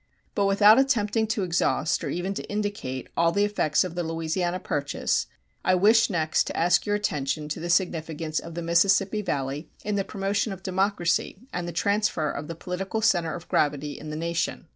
But 0.33 0.47
without 0.47 0.79
attempting 0.79 1.27
to 1.27 1.43
exhaust, 1.43 2.03
or 2.03 2.09
even 2.09 2.33
to 2.33 2.43
indicate, 2.49 3.07
all 3.15 3.31
the 3.31 3.45
effects 3.45 3.83
of 3.83 3.93
the 3.93 4.01
Louisiana 4.01 4.59
Purchase, 4.59 5.27
I 5.63 5.75
wish 5.75 6.09
next 6.09 6.45
to 6.45 6.57
ask 6.57 6.87
your 6.87 6.95
attention 6.95 7.47
to 7.49 7.59
the 7.59 7.69
significance 7.69 8.39
of 8.39 8.55
the 8.55 8.63
Mississippi 8.63 9.21
Valley 9.21 9.69
in 9.85 9.97
the 9.97 10.03
promotion 10.03 10.53
of 10.53 10.63
democracy 10.63 11.37
and 11.53 11.67
the 11.67 11.71
transfer 11.71 12.31
of 12.31 12.47
the 12.47 12.55
political 12.55 13.01
center 13.01 13.35
of 13.35 13.47
gravity 13.47 13.91
in 13.99 14.09
the 14.09 14.15
nation. 14.17 14.65